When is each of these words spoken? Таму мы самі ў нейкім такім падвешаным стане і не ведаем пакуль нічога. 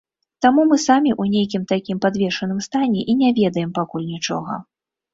Таму 0.45 0.63
мы 0.69 0.79
самі 0.85 1.11
ў 1.21 1.35
нейкім 1.35 1.67
такім 1.73 2.01
падвешаным 2.07 2.59
стане 2.69 3.07
і 3.11 3.19
не 3.23 3.29
ведаем 3.39 3.79
пакуль 3.81 4.11
нічога. 4.13 4.63